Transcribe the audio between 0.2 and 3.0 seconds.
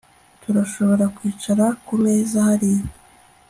Turashobora kwicara kumeza hariya